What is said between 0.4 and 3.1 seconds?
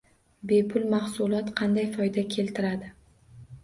Bepul mahsulot qanday foyda keltiradi